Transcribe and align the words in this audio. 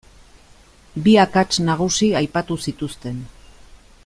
Bi 1.07 1.13
akats 1.25 1.53
nagusi 1.69 2.09
aipatu 2.23 2.61
zituzten. 2.69 3.25